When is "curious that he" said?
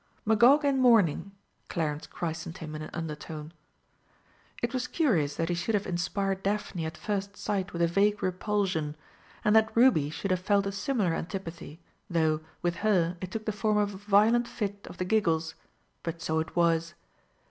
4.87-5.53